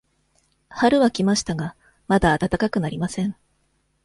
[0.69, 1.75] 春は来ましたが、
[2.07, 3.35] まだ暖かくなりません。